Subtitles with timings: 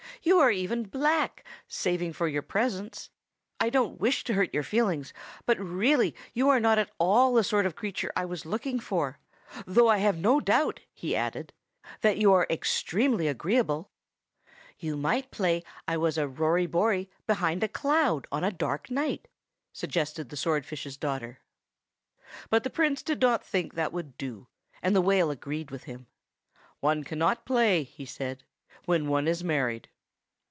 [0.23, 3.09] "You are even black, saving your presence.
[3.59, 5.13] I don't wish to hurt your feelings,
[5.47, 9.17] but really you are not at all the sort of creature I was looking for;
[9.65, 11.53] though I have no doubt," he added,
[12.01, 13.89] "that you are extremely agreeable."
[14.77, 19.27] "You might play I was a Rory Bory behind a cloud on a dark night,"
[19.73, 21.39] suggested the swordfish's daughter.
[22.51, 24.45] But the Prince did not think that would do,
[24.83, 26.05] and the whale agreed with him.
[26.79, 28.43] "One cannot play," he said,
[28.85, 29.87] "when one is married."